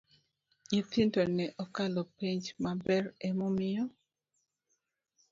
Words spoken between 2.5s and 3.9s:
maber emomiyo